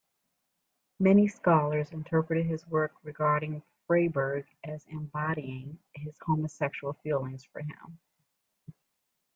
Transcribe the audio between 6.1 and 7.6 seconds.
homosexual feelings for